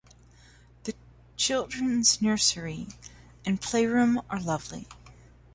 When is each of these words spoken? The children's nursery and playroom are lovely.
The 0.85 0.95
children's 1.37 2.23
nursery 2.23 2.87
and 3.45 3.61
playroom 3.61 4.19
are 4.31 4.39
lovely. 4.41 4.87